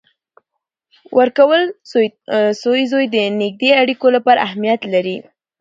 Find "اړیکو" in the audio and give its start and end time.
3.81-4.07